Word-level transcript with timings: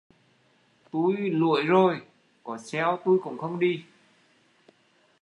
Tui 0.93 1.15
luổi 1.29 1.63
rồi, 1.65 2.01
có 2.43 2.57
xeo 2.57 2.97
tui 3.05 3.19
cũng 3.23 3.37
không 3.37 3.59
đi 3.59 3.83